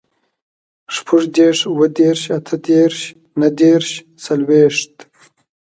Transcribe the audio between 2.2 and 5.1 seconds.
اتهدېرس, نهدېرس, څلوېښت